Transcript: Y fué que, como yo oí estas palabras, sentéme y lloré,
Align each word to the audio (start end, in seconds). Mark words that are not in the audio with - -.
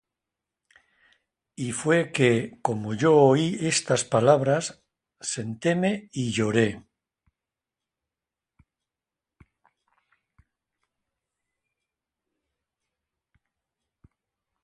Y 1.65 1.67
fué 1.79 1.99
que, 2.15 2.31
como 2.65 2.95
yo 3.01 3.11
oí 3.31 3.49
estas 3.73 4.03
palabras, 4.15 4.63
sentéme 5.31 6.09
y 6.11 6.23
lloré, 6.35 6.69